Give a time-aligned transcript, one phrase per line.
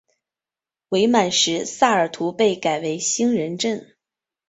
[0.89, 3.93] 伪满时萨尔图被改为兴仁镇。